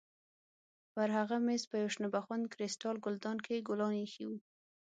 [0.93, 4.37] پر هغه مېز په یوه شنه بخون کریسټال ګلدان کې ګلان ایښي وو.